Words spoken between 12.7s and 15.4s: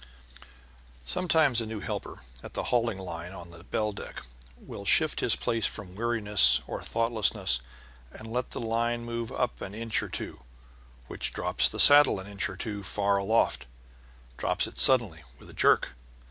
far aloft drops it suddenly